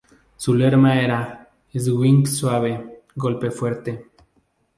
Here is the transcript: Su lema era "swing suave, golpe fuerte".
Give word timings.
Su 0.35 0.55
lema 0.55 0.99
era 0.99 1.47
"swing 1.73 2.25
suave, 2.25 3.03
golpe 3.13 3.51
fuerte". 3.51 4.07